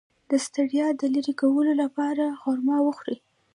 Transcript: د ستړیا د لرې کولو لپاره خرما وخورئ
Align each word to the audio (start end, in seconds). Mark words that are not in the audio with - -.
د 0.29 0.31
ستړیا 0.45 0.87
د 0.99 1.01
لرې 1.13 1.33
کولو 1.41 1.71
لپاره 1.81 2.37
خرما 2.41 2.77
وخورئ 2.87 3.17